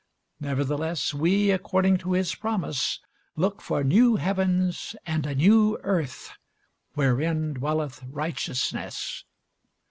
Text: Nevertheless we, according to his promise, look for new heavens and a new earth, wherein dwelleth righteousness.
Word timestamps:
Nevertheless 0.39 1.13
we, 1.13 1.51
according 1.51 1.97
to 1.99 2.13
his 2.13 2.33
promise, 2.33 3.01
look 3.35 3.61
for 3.61 3.83
new 3.83 4.15
heavens 4.15 4.95
and 5.05 5.27
a 5.27 5.35
new 5.35 5.77
earth, 5.83 6.31
wherein 6.95 7.53
dwelleth 7.53 8.03
righteousness. 8.09 9.25